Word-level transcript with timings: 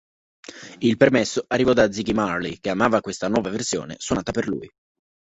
Il 0.79 0.97
permesso 0.97 1.45
arrivo' 1.47 1.73
da 1.75 1.91
Ziggy 1.91 2.11
Marley, 2.13 2.57
che 2.59 2.71
amava 2.71 3.01
questa 3.01 3.27
nuova 3.27 3.51
versione 3.51 3.97
suonata 3.99 4.31
per 4.31 4.47
lui. 4.47 4.67